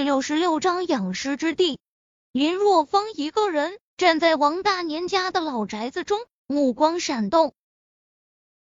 [0.00, 1.78] 第六十六章养尸之地。
[2.32, 7.52] 林若风一个人站在王大年家的老宅子中，目光闪动。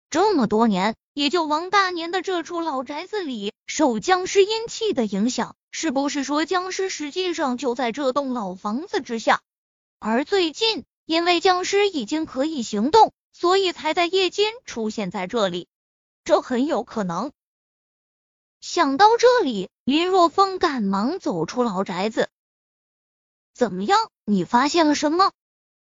[0.08, 9.40] 这么多年，也就王大年的这处老宅子里受僵尸阴气的影响，是不是说僵尸实际上就在这栋老房子之下？
[9.98, 15.66] 而最近，因为僵尸已经可以行动，所以才在夜间出现在这里。
[16.22, 17.32] 这很有可能。
[18.60, 22.28] 想到这里，林若风赶忙走出老宅子。
[23.54, 24.10] 怎么样？
[24.24, 25.30] 你发现了什么？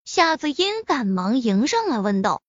[0.05, 2.41] 夏子音赶忙迎上来问道。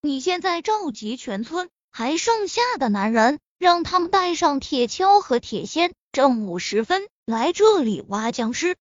[0.00, 8.76] 你现在召集全村还剩下的男人，让他们带上铁锹和铁锨，正午时分来这里挖僵尸。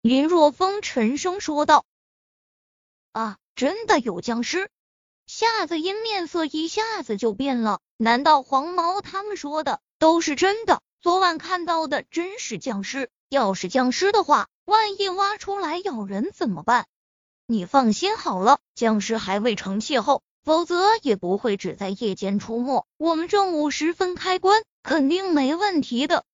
[0.00, 1.84] 林若风沉声说道。
[3.12, 4.68] 啊，真的有僵尸？
[5.28, 7.80] 夏子音面色一下子就变了。
[8.04, 10.82] 难道黄毛他们说的都是真的？
[11.00, 13.08] 昨晚看到的真是僵尸？
[13.30, 16.86] 要是僵尸的话，万一挖出来咬人怎么办？
[17.46, 22.86] 你放心好了，僵尸还未成气候，否则也不会只在夜间出没。
[22.98, 26.26] 我们正午时分开关，肯定没问题的。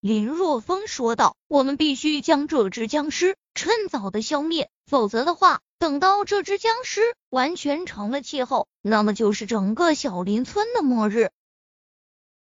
[0.00, 11.30] 林若风说道：“我们必须将这只僵尸趁早的消灭，否则的话。”等到这只僵尸完全成了气候，那么就是整个小林村的末日。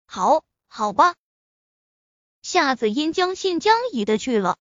[0.05, 1.15] 好，好吧。
[2.41, 4.57] 夏子音将信将疑的去了。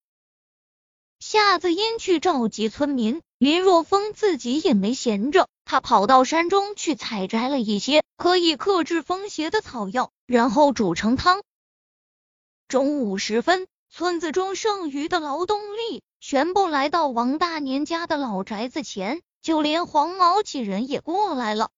[1.18, 11.42] 夏子音去召集村民，林若风自己也没闲着，他跑到山中去采摘了一些可以克制风邪的草药，然后煮成汤。
[12.68, 13.66] 中午时分。
[13.96, 21.70] 村子中剩余的劳动力全部来到王大年家的老宅子前，就连黄毛几人也过来了。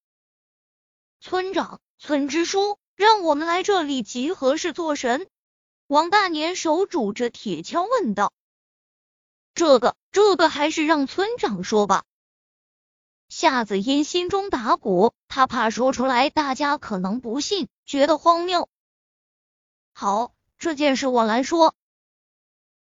[1.21, 5.27] 村长，村支书让我们来这里集合是做神？
[5.89, 8.33] 王大年手拄着铁锹问道。
[9.53, 12.05] 这个，这个还是让村长说吧。
[13.29, 18.69] 夏子音心中打鼓，他怕说出来大家可能不信，觉得荒谬。
[19.93, 21.75] 好，这件事我来说。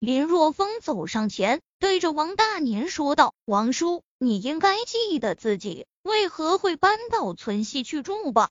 [0.00, 8.48] 林若风走上前，对着王大年说道：“王叔，你应该记得自己为何会搬到村西去住吧？”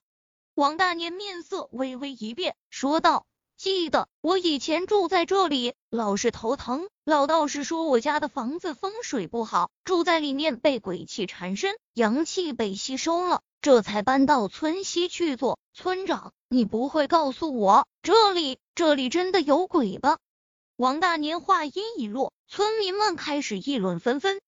[0.53, 3.25] 王大年面色微微一变，说道
[3.57, 6.87] ：“记得，我以前住在这里，老是头疼。
[7.03, 15.57] 老道士说我家的房子风水不好，住在里面被鬼气缠身，阳气被吸收了，这才搬到村西去做。
[15.73, 20.19] 村长，你不会告诉我，这里，这里真的有鬼吧？”
[20.79, 24.39] 王大年话音一落，村民们开始议论纷纷。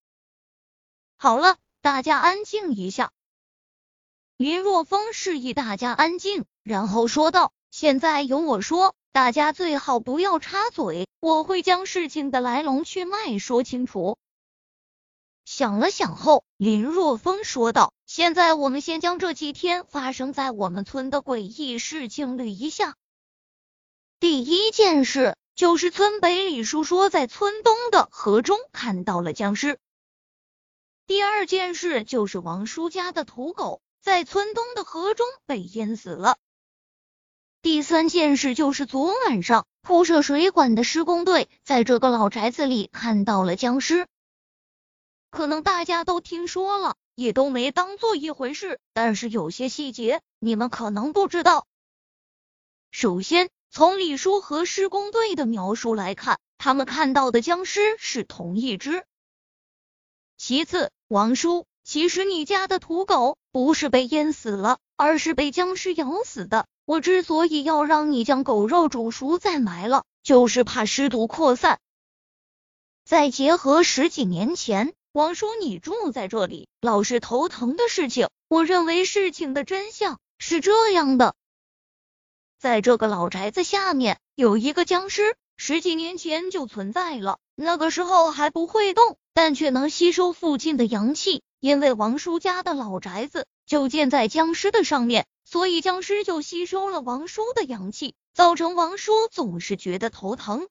[1.17, 3.11] 好了，大家安静一下。
[4.37, 14.17] 林若风示意大家安静，然后说道：“现在由我说，大家最好不要插嘴，我会将事情的来龙去脉说清楚。”
[15.43, 22.95] 想了想后，林若风说道：“现在我们先将这几天发生在我们村的诡异事情捋一下。
[24.21, 29.77] 第一件事。”就是村北李叔说，在村东的河中看到了僵尸。
[31.05, 36.39] 第二件事就是王叔家的土狗在村东的河中被淹死了。
[37.61, 44.07] 第三件事就是昨晚上铺设水管的施工队在这个老宅子里看到了僵尸。
[45.29, 51.67] 可能大家都听说了，也都没当做一回事，但是有些细节你们可能不知道。
[52.89, 53.51] 首先。
[53.73, 59.05] 从李叔和施工队的描述来看，他们看到的僵尸是同一只。
[60.37, 66.67] 其次，王叔，其实你家的土狗不是被淹死了，而是被僵尸咬死的。
[66.83, 71.79] 我之所以要让你将狗肉煮熟再埋了，就是怕尸毒扩散。
[73.05, 81.35] 再结合十几年前，王叔你住在这里，老是头疼的事情，我认为事情的真相是这样的。
[82.61, 87.39] 在这个老宅子下面有一个僵尸，十几年前就存在了。
[87.55, 91.41] 那个时候还不会动，但却能吸收附近的阳气。
[91.59, 100.67] 因为王叔家的老宅子就建在僵尸的上面，所以僵尸就吸收了王叔的阳气，造成王叔总是觉得头疼。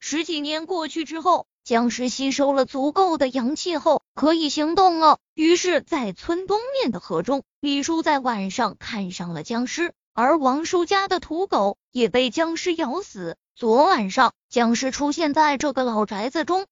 [0.00, 5.20] 十几年过去之后，僵尸吸收了足够的阳气后，可以行动了。
[5.34, 9.94] 于是，在村东面的河中，李叔在晚上看上了僵尸。
[10.18, 13.36] 而王叔家的土狗也被僵尸咬死。
[13.54, 16.66] 昨晚上，僵尸出现在这个老宅子中。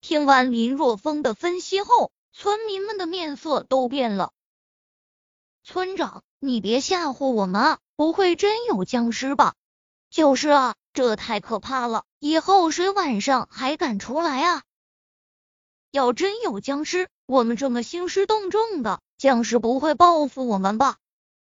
[0.00, 4.32] 听完林若风的分析后，村民们的面色都变了。
[5.64, 7.78] 村长，你别吓唬我们啊！
[7.94, 9.54] 不会真有僵尸吧？
[10.08, 14.62] 就是啊，这太可怕了，以后谁晚上还敢出来啊？
[15.90, 20.96] 要真有僵尸，我们这么兴师动众的，僵尸不会报复我们吧？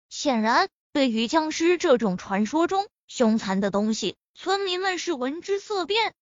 [0.08, 6.14] 显然，对于僵尸这种传说中凶残的东西，村民们是闻之色变。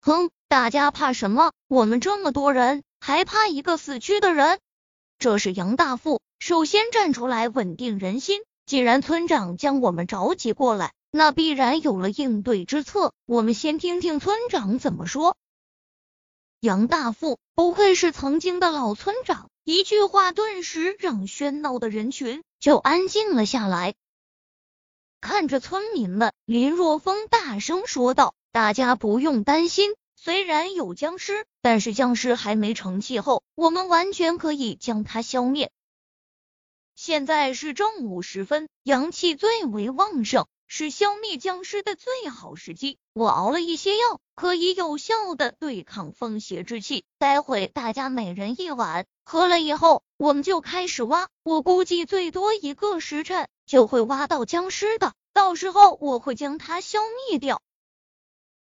[0.00, 1.52] 哼，大家怕什么？
[1.66, 4.60] 我们这么多人，还怕一个死去的人？
[5.18, 8.42] 这是杨大富首先站出来稳定人心。
[8.66, 13.12] 既然村长将我们召集过来，那必然有了应对之策。
[13.26, 15.36] 我们先听听村长怎么说。
[16.60, 23.92] 杨大富不愧是曾经的老村长，一句话顿时让喧闹的人群就安静了下来。
[25.20, 35.70] 看着村民们，林若风大声说道：“大家不用担心，虽然有僵尸，但是僵尸还没成气候，我们完全可以将它消灭。
[36.94, 40.46] 现在是正午时分，阳气最为旺盛。”
[40.76, 42.98] 是消灭僵尸的最好时机。
[43.12, 47.04] 我熬了一些药，可以有效的对抗风邪之气。
[47.16, 51.28] 待会大家每人一碗，喝了以后，我们就开始挖。
[51.44, 56.98] 我估计最多一个时辰就会挖到僵尸的，到时候我会将它消
[57.30, 57.62] 灭掉。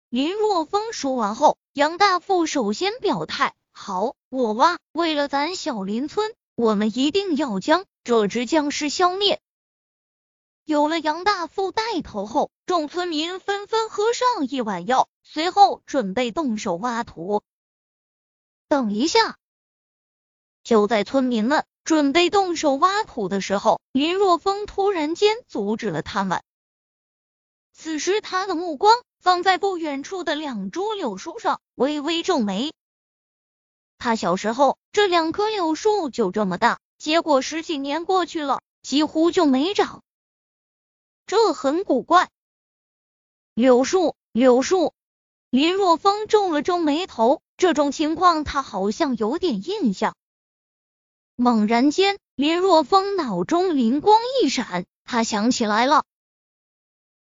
[0.09, 4.79] 林若风说完后，杨大富首先表态：好，我挖。
[4.91, 9.41] 为了咱小林村，我们一定要将这只僵尸消灭。
[10.65, 17.43] 有了杨大富带头后，众村民纷纷喝上一碗药，随后准备动手挖土。
[18.67, 19.37] 等一下！
[20.63, 26.43] 就在村民们准备动手挖土的时候，林若风突然间阻止了他们。
[27.75, 32.73] 此时，他的目光放在不远处的两株柳树上，微微皱眉。
[33.99, 40.03] 他小时候，这两棵柳树就这么大，结果十几年过去了，几乎就没长。
[41.27, 42.31] 这很古怪。
[43.55, 44.93] 柳树，柳树。
[45.51, 50.17] 林若风皱了皱眉头，这种情况他好像有点印象。
[51.37, 56.05] 猛然间，林若风脑中灵光一闪，他想起来了，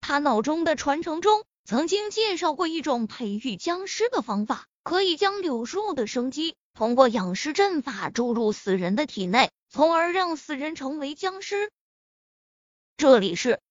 [0.01, 11.71] 他脑中的传承中曾经介绍过一种培育僵尸的方法，可以将柳树的生机通过养尸阵法注入死人的体内，从而让死人成为僵尸。
[12.97, 13.61] 这里是。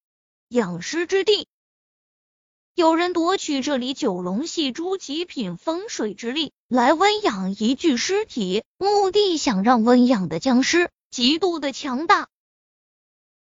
[0.48, 1.48] 养尸之地，
[2.76, 12.28] 有人夺取这里九龙戏珠极品风水之力来温养一具尸体，目的想让温养的僵尸极度的强大。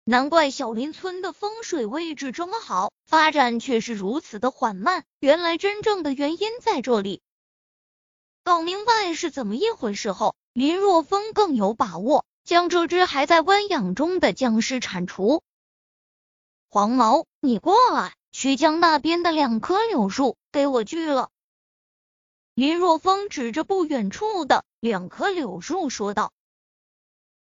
[0.05, 5.03] 难怪小林村的风水位置这么好，发展却是如此的缓慢。
[5.19, 7.21] 原来真正的原因在这里。
[8.43, 15.43] 搞明白是怎么一回事后，林若风更有把握将这只还在温养中的僵尸铲除。
[16.77, 21.29] 黄毛，你过来，去将那边的两棵柳树给我锯了。
[22.53, 26.31] 林若风指着不远处的两棵柳树说道。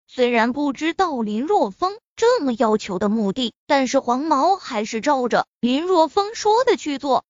[0.07, 7.23] 虽然不知道林若风这么要求的目的，但是黄毛还是照着林若风说的去做。